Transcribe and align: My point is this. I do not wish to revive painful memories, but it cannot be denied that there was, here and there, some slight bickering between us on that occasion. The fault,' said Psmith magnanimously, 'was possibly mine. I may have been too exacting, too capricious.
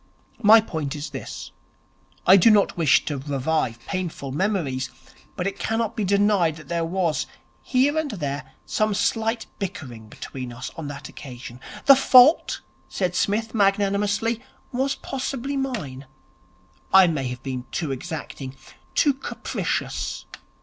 My 0.41 0.61
point 0.61 0.95
is 0.95 1.11
this. 1.11 1.51
I 2.25 2.35
do 2.35 2.49
not 2.49 2.75
wish 2.75 3.05
to 3.05 3.19
revive 3.19 3.77
painful 3.85 4.31
memories, 4.31 4.89
but 5.35 5.45
it 5.45 5.59
cannot 5.59 5.95
be 5.95 6.03
denied 6.03 6.55
that 6.55 6.69
there 6.69 6.83
was, 6.83 7.27
here 7.61 7.95
and 7.99 8.09
there, 8.09 8.51
some 8.65 8.95
slight 8.95 9.45
bickering 9.59 10.07
between 10.09 10.51
us 10.51 10.71
on 10.75 10.87
that 10.87 11.07
occasion. 11.07 11.59
The 11.85 11.95
fault,' 11.95 12.61
said 12.89 13.13
Psmith 13.13 13.53
magnanimously, 13.53 14.41
'was 14.71 14.95
possibly 14.95 15.55
mine. 15.55 16.07
I 16.91 17.05
may 17.05 17.27
have 17.27 17.43
been 17.43 17.65
too 17.71 17.91
exacting, 17.91 18.55
too 18.95 19.13
capricious. 19.13 20.25